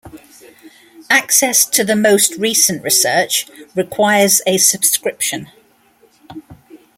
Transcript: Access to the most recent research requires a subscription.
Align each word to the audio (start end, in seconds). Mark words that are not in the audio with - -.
Access 1.11 1.63
to 1.67 1.83
the 1.83 1.95
most 1.95 2.33
recent 2.37 2.81
research 2.81 3.47
requires 3.75 4.41
a 4.47 4.57
subscription. 4.57 5.49